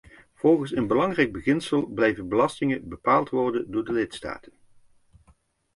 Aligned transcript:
Volgens 0.33 0.75
een 0.75 0.87
belangrijk 0.87 1.31
beginsel 1.31 1.85
blijven 1.85 2.27
belastingen 2.27 2.89
bepaald 2.89 3.29
worden 3.29 3.71
door 3.71 3.85
de 3.85 3.91
lidstaten. 3.93 4.53